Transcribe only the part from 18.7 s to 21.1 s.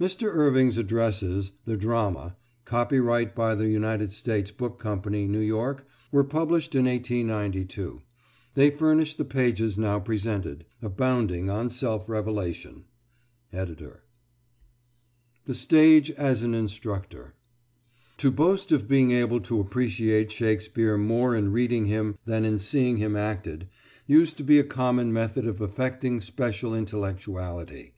of being able to appreciate Shakespeare